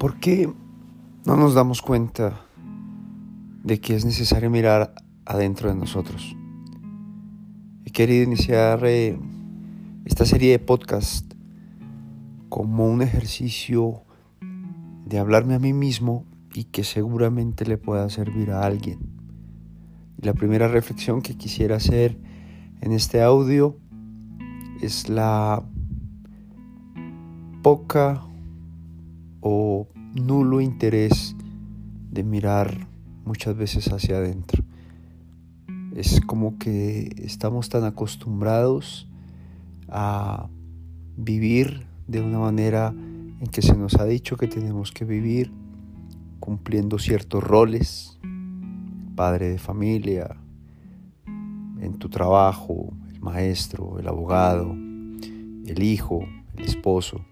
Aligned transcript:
¿Por 0.00 0.18
qué 0.18 0.50
no 1.26 1.36
nos 1.36 1.52
damos 1.52 1.82
cuenta 1.82 2.40
de 3.62 3.82
que 3.82 3.94
es 3.94 4.06
necesario 4.06 4.48
mirar 4.48 4.94
adentro 5.26 5.68
de 5.68 5.74
nosotros? 5.74 6.34
He 7.84 7.90
querido 7.90 8.24
iniciar 8.24 8.80
eh, 8.86 9.18
esta 10.06 10.24
serie 10.24 10.52
de 10.52 10.58
podcast 10.58 11.30
como 12.48 12.86
un 12.86 13.02
ejercicio 13.02 14.04
de 15.04 15.18
hablarme 15.18 15.56
a 15.56 15.58
mí 15.58 15.74
mismo 15.74 16.24
y 16.54 16.64
que 16.64 16.82
seguramente 16.82 17.66
le 17.66 17.76
pueda 17.76 18.08
servir 18.08 18.52
a 18.52 18.62
alguien. 18.62 19.00
Y 20.16 20.24
la 20.24 20.32
primera 20.32 20.66
reflexión 20.66 21.20
que 21.20 21.36
quisiera 21.36 21.76
hacer 21.76 22.18
en 22.80 22.92
este 22.92 23.20
audio 23.20 23.76
es 24.80 25.10
la 25.10 25.62
poca 27.62 28.22
o 29.40 29.88
nulo 30.14 30.60
interés 30.60 31.36
de 32.10 32.24
mirar 32.24 32.88
muchas 33.24 33.56
veces 33.56 33.92
hacia 33.92 34.16
adentro. 34.16 34.64
Es 35.94 36.20
como 36.20 36.58
que 36.58 37.14
estamos 37.18 37.68
tan 37.68 37.84
acostumbrados 37.84 39.08
a 39.88 40.48
vivir 41.16 41.86
de 42.06 42.20
una 42.20 42.38
manera 42.38 42.88
en 42.88 43.46
que 43.50 43.62
se 43.62 43.76
nos 43.76 43.96
ha 43.96 44.04
dicho 44.04 44.36
que 44.36 44.46
tenemos 44.46 44.92
que 44.92 45.04
vivir 45.04 45.50
cumpliendo 46.38 46.98
ciertos 46.98 47.42
roles, 47.42 48.18
padre 49.14 49.50
de 49.50 49.58
familia, 49.58 50.36
en 51.80 51.94
tu 51.98 52.08
trabajo, 52.08 52.92
el 53.12 53.20
maestro, 53.20 53.98
el 53.98 54.08
abogado, 54.08 54.72
el 54.72 55.82
hijo, 55.82 56.24
el 56.56 56.64
esposo, 56.64 57.24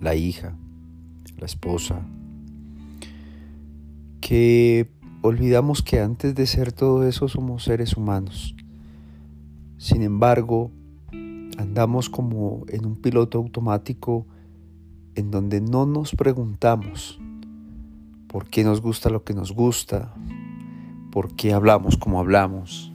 la 0.00 0.14
hija 0.14 0.56
la 1.42 1.46
esposa, 1.46 2.06
que 4.20 4.88
olvidamos 5.22 5.82
que 5.82 5.98
antes 5.98 6.36
de 6.36 6.46
ser 6.46 6.70
todo 6.70 7.04
eso 7.04 7.26
somos 7.26 7.64
seres 7.64 7.96
humanos. 7.96 8.54
Sin 9.76 10.02
embargo, 10.02 10.70
andamos 11.58 12.08
como 12.08 12.62
en 12.68 12.86
un 12.86 12.94
piloto 12.94 13.38
automático 13.38 14.24
en 15.16 15.32
donde 15.32 15.60
no 15.60 15.84
nos 15.84 16.12
preguntamos 16.12 17.18
por 18.28 18.48
qué 18.48 18.62
nos 18.62 18.80
gusta 18.80 19.10
lo 19.10 19.24
que 19.24 19.34
nos 19.34 19.50
gusta, 19.50 20.14
por 21.10 21.34
qué 21.34 21.54
hablamos 21.54 21.96
como 21.96 22.20
hablamos, 22.20 22.92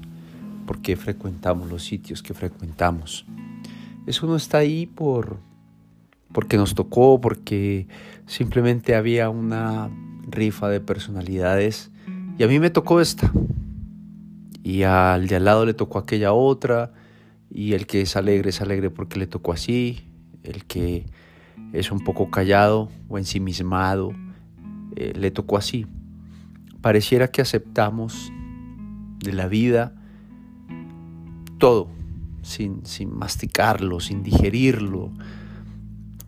por 0.65 0.79
qué 0.81 0.95
frecuentamos 0.95 1.69
los 1.69 1.83
sitios 1.83 2.23
que 2.23 2.33
frecuentamos. 2.33 3.25
Eso 4.05 4.25
no 4.25 4.37
está 4.37 4.59
ahí 4.59 4.85
por 4.85 5.45
porque 6.31 6.57
nos 6.57 6.75
tocó, 6.75 7.19
porque 7.21 7.87
simplemente 8.25 8.95
había 8.95 9.29
una 9.29 9.89
rifa 10.27 10.69
de 10.69 10.81
personalidades 10.81 11.91
y 12.37 12.43
a 12.43 12.47
mí 12.47 12.59
me 12.59 12.69
tocó 12.69 13.01
esta. 13.01 13.31
Y 14.63 14.83
al 14.83 15.27
de 15.27 15.37
al 15.37 15.45
lado 15.45 15.65
le 15.65 15.73
tocó 15.73 15.97
aquella 15.97 16.33
otra 16.33 16.91
y 17.49 17.73
el 17.73 17.87
que 17.87 18.01
es 18.01 18.15
alegre 18.15 18.49
es 18.49 18.61
alegre 18.61 18.89
porque 18.89 19.17
le 19.17 19.27
tocó 19.27 19.53
así, 19.53 20.05
el 20.43 20.65
que 20.65 21.05
es 21.73 21.91
un 21.91 22.03
poco 22.03 22.29
callado 22.29 22.89
o 23.07 23.17
ensimismado 23.17 24.11
eh, 24.95 25.13
le 25.15 25.31
tocó 25.31 25.57
así. 25.57 25.87
Pareciera 26.81 27.29
que 27.29 27.41
aceptamos 27.41 28.31
de 29.19 29.33
la 29.33 29.47
vida 29.47 29.95
todo, 31.57 31.89
sin, 32.43 32.85
sin 32.85 33.17
masticarlo, 33.17 33.99
sin 33.99 34.21
digerirlo, 34.21 35.11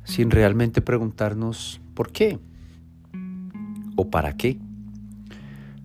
sin 0.09 0.31
realmente 0.31 0.81
preguntarnos 0.81 1.79
por 1.93 2.11
qué 2.11 2.39
o 3.95 4.09
para 4.09 4.35
qué. 4.35 4.57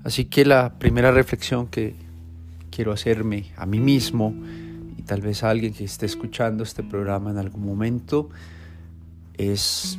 Así 0.03 0.25
que 0.25 0.47
la 0.47 0.79
primera 0.79 1.13
reflexión 1.13 1.67
que 1.67 1.95
quiero 2.71 2.93
hacerme 2.93 3.53
a 3.57 3.67
mí 3.67 3.81
mismo 3.81 4.35
y 4.97 5.03
tal 5.03 5.21
vez 5.21 5.45
a 5.45 5.51
alguien 5.51 5.75
que 5.75 5.85
esté 5.85 6.07
escuchando 6.07 6.63
este 6.63 6.83
programa 6.83 7.31
en 7.31 7.37
algún 7.37 7.67
momento 7.67 8.31
es, 9.35 9.99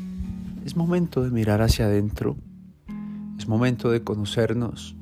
es 0.66 0.76
momento 0.76 1.24
de 1.24 1.30
mirar 1.30 1.62
hacia 1.62 1.86
adentro, 1.86 2.36
es 3.38 3.48
momento 3.48 3.92
de 3.92 4.04
conocernos 4.04 4.96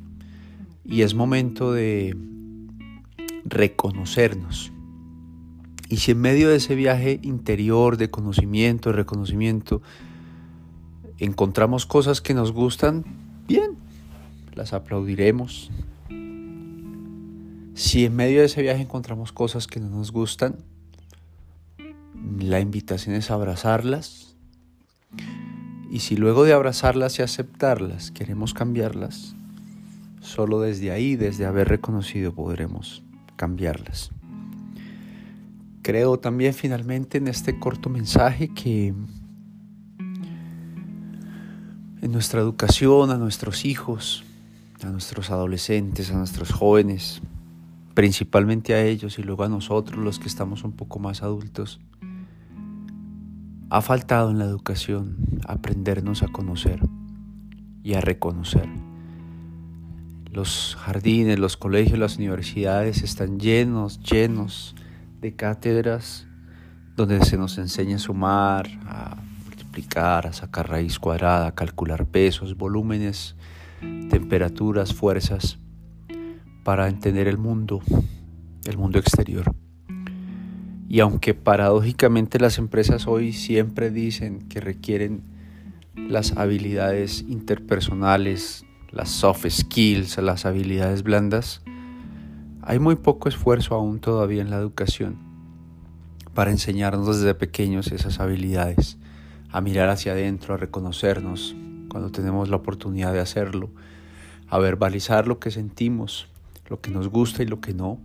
y 0.84 1.04
es 1.04 1.16
momento 1.16 1.72
de 1.72 2.18
reconocernos. 3.46 4.74
Y 5.90 5.98
si 5.98 6.12
en 6.12 6.22
medio 6.22 6.50
de 6.50 6.58
ese 6.58 6.76
viaje 6.76 7.20
interior 7.22 7.98
de 7.98 8.10
conocimiento, 8.10 8.90
de 8.90 8.96
reconocimiento, 8.96 9.82
encontramos 11.20 11.86
cosas 11.86 12.22
que 12.22 12.34
nos 12.34 12.52
gustan, 12.52 13.04
bien, 13.48 13.78
las 14.56 14.74
aplaudiremos. 14.74 15.72
Si 17.76 18.06
en 18.06 18.16
medio 18.16 18.40
de 18.40 18.46
ese 18.46 18.62
viaje 18.62 18.82
encontramos 18.82 19.32
cosas 19.32 19.68
que 19.68 19.80
no 19.80 19.90
nos 19.90 20.12
gustan, 20.12 20.58
la 22.40 22.60
invitación 22.60 23.16
es 23.16 23.32
abrazarlas. 23.32 24.36
Y 25.92 26.00
si 26.00 26.16
luego 26.16 26.44
de 26.44 26.54
abrazarlas 26.54 27.20
y 27.20 27.22
aceptarlas 27.22 28.12
queremos 28.12 28.54
cambiarlas, 28.54 29.36
solo 30.22 30.62
desde 30.62 30.92
ahí, 30.92 31.16
desde 31.16 31.46
haber 31.46 31.68
reconocido, 31.68 32.34
podremos 32.34 33.04
cambiarlas. 33.36 34.12
Creo 35.84 36.18
también 36.18 36.54
finalmente 36.54 37.18
en 37.18 37.28
este 37.28 37.60
corto 37.60 37.90
mensaje 37.90 38.48
que 38.48 38.94
en 42.02 42.12
nuestra 42.12 42.40
educación 42.40 43.12
a 43.12 43.18
nuestros 43.18 43.66
hijos, 43.66 44.24
a 44.82 44.88
nuestros 44.88 45.30
adolescentes, 45.30 46.10
a 46.10 46.14
nuestros 46.14 46.54
jóvenes, 46.54 47.22
principalmente 47.94 48.74
a 48.74 48.82
ellos 48.82 49.20
y 49.20 49.24
luego 49.24 49.44
a 49.44 49.50
nosotros 49.50 50.02
los 50.02 50.20
que 50.20 50.30
estamos 50.30 50.64
un 50.64 50.72
poco 50.72 51.00
más 51.00 51.22
adultos, 51.22 51.82
ha 53.70 53.82
faltado 53.82 54.32
en 54.32 54.40
la 54.40 54.46
educación 54.46 55.18
aprendernos 55.46 56.24
a 56.24 56.30
conocer 56.30 56.80
y 57.84 57.96
a 57.96 58.00
reconocer. 58.00 58.70
Los 60.32 60.78
jardines, 60.80 61.40
los 61.40 61.58
colegios, 61.58 62.00
las 62.00 62.16
universidades 62.16 63.04
están 63.04 63.38
llenos, 63.38 64.00
llenos 64.00 64.76
de 65.24 65.34
cátedras 65.36 66.28
donde 66.98 67.24
se 67.24 67.38
nos 67.38 67.58
enseña 67.58 67.96
a 67.96 68.00
sumar, 68.00 68.68
a 68.86 69.16
multiplicar, 69.46 70.28
a 70.28 70.34
sacar 70.34 70.70
raíz 70.70 71.00
cuadrada, 71.00 71.48
a 71.48 71.56
calcular 71.56 72.06
pesos, 72.06 72.58
volúmenes, 72.58 73.38
temperaturas, 74.10 74.94
fuerzas, 74.94 75.60
para 76.66 76.90
entender 76.90 77.30
el 77.30 77.38
mundo, 77.38 77.82
el 78.66 78.78
mundo 78.78 79.00
exterior. 79.00 79.56
Y 80.90 81.00
aunque 81.00 81.34
paradójicamente 81.34 82.38
las 82.38 82.58
empresas 82.58 83.08
hoy 83.08 83.32
siempre 83.32 83.92
dicen 83.92 84.50
que 84.50 84.60
requieren 84.60 85.24
las 85.96 86.34
habilidades 86.36 87.22
interpersonales, 87.30 88.66
las 88.92 89.10
soft 89.10 89.48
skills, 89.50 90.18
las 90.18 90.46
habilidades 90.46 91.02
blandas, 91.02 91.62
hay 92.66 92.80
muy 92.80 92.96
poco 92.96 93.28
esfuerzo 93.28 93.76
aún 93.76 94.00
todavía 94.00 94.42
en 94.42 94.50
la 94.50 94.58
educación 94.58 95.18
para 96.34 96.52
enseñarnos 96.52 97.18
desde 97.18 97.36
pequeños 97.36 97.92
esas 97.92 98.20
habilidades, 98.20 98.98
a 99.52 99.62
mirar 99.62 99.90
hacia 99.90 100.14
adentro, 100.14 100.54
a 100.54 100.58
reconocernos 100.58 101.56
cuando 101.90 102.12
tenemos 102.12 102.50
la 102.50 102.56
oportunidad 102.56 103.14
de 103.14 103.20
hacerlo, 103.20 103.70
a 104.50 104.58
verbalizar 104.58 105.28
lo 105.28 105.40
que 105.40 105.52
sentimos, 105.52 106.28
lo 106.70 106.82
que 106.82 106.90
nos 106.90 107.10
gusta 107.10 107.44
y 107.44 107.46
lo 107.46 107.62
que 107.62 107.74
no. 107.74 108.00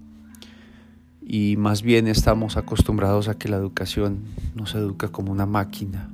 Y 1.22 1.56
más 1.56 1.82
bien 1.82 2.06
estamos 2.06 2.56
acostumbrados 2.56 3.28
a 3.28 3.38
que 3.38 3.48
la 3.48 3.56
educación 3.56 4.24
nos 4.54 4.74
educa 4.74 5.08
como 5.08 5.32
una 5.32 5.46
máquina 5.46 6.10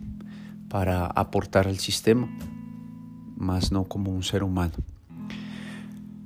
para 0.69 1.07
aportar 1.07 1.67
al 1.67 1.79
sistema, 1.79 2.29
más 3.37 3.73
no 3.73 3.85
como 3.85 4.13
un 4.13 4.23
ser 4.23 4.45
humano. 4.45 4.75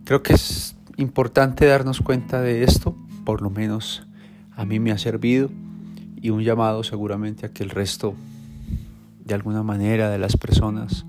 Creo 0.05 0.23
que 0.23 0.35
es 0.35 0.75
importante 0.99 1.65
darnos 1.65 2.01
cuenta 2.01 2.41
de 2.43 2.65
esto, 2.65 2.97
por 3.25 3.41
lo 3.41 3.51
menos 3.51 4.07
a 4.53 4.65
mí 4.65 4.81
me 4.81 4.91
ha 4.91 4.99
servido 4.99 5.49
y 6.21 6.31
un 6.31 6.43
llamado 6.43 6.83
seguramente 6.83 7.47
a 7.47 7.53
que 7.53 7.63
el 7.63 7.71
resto, 7.71 8.15
de 9.25 9.35
alguna 9.35 9.63
manera, 9.63 10.11
de 10.11 10.19
las 10.19 10.37
personas 10.37 11.07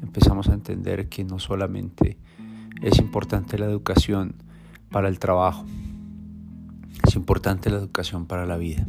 empezamos 0.00 0.48
a 0.48 0.54
entender 0.54 1.08
que 1.08 1.24
no 1.24 1.40
solamente 1.40 2.16
es 2.80 2.98
importante 2.98 3.58
la 3.58 3.66
educación 3.66 4.36
para 4.90 5.08
el 5.08 5.18
trabajo, 5.18 5.66
es 7.06 7.16
importante 7.16 7.68
la 7.68 7.78
educación 7.78 8.26
para 8.26 8.46
la 8.46 8.56
vida. 8.56 8.86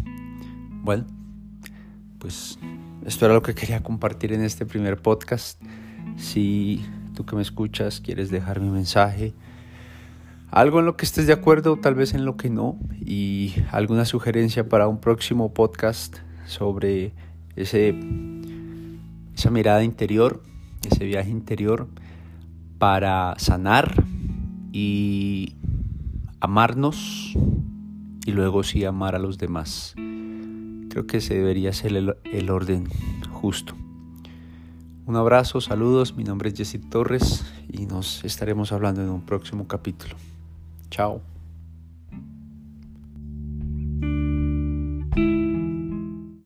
Bueno, 0.84 1.06
pues 2.20 2.60
esto 3.06 3.26
era 3.26 3.34
lo 3.34 3.42
que 3.42 3.56
quería 3.56 3.82
compartir 3.82 4.34
en 4.34 4.44
este 4.44 4.68
primer 4.68 5.02
podcast. 5.02 5.60
Si 6.16 6.86
tú 7.16 7.26
que 7.26 7.36
me 7.36 7.42
escuchas 7.42 8.02
quieres 8.02 8.30
dejar 8.30 8.60
mi 8.60 8.70
mensaje, 8.70 9.34
algo 10.52 10.80
en 10.80 10.86
lo 10.86 10.96
que 10.98 11.06
estés 11.06 11.28
de 11.28 11.34
acuerdo, 11.34 11.78
tal 11.78 11.96
vez 11.96 12.14
en 12.14 12.26
lo 12.26 12.38
que 12.38 12.50
no, 12.50 12.80
y 13.06 13.54
alguna 13.72 14.06
sugerencia 14.06 14.70
para 14.70 14.88
un 14.88 15.00
próximo 15.00 15.54
podcast 15.54 16.18
sobre 16.46 17.14
ese, 17.56 17.96
esa 19.36 19.50
mirada 19.50 19.84
interior, 19.84 20.42
ese 20.90 21.06
viaje 21.06 21.30
interior 21.30 21.88
para 22.78 23.36
sanar 23.38 24.04
y 24.72 25.56
amarnos 26.40 27.34
y 28.26 28.32
luego 28.32 28.64
sí 28.64 28.86
amar 28.86 29.16
a 29.16 29.20
los 29.20 29.38
demás. 29.38 29.96
Creo 30.90 31.08
que 31.08 31.18
ese 31.18 31.36
debería 31.36 31.74
ser 31.74 31.96
el, 31.96 32.50
orden 32.50 32.88
justo. 33.32 33.76
Un 35.06 35.16
abrazo, 35.16 35.62
saludos, 35.62 36.16
mi 36.16 36.24
nombre 36.24 36.50
es 36.50 36.56
Jesse 36.56 36.80
Torres 36.90 37.46
y 37.70 37.86
nos 37.86 38.24
estaremos 38.24 38.72
hablando 38.72 39.02
en 39.02 39.10
un 39.10 39.22
próximo 39.22 39.68
capítulo. 39.68 40.16
Tchau. 40.90 41.22